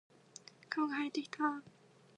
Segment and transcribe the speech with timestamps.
[0.67, 1.61] 顔が腫れてきた。